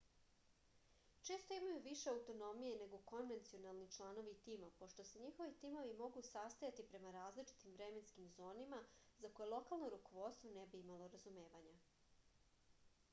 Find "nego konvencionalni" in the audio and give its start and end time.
2.79-3.85